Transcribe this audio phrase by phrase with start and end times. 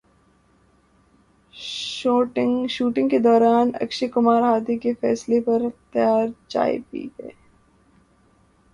[1.53, 7.29] shooting کے دوران اکشے کمار ہاتھی کے فضلے سے تیار چائے پی گئے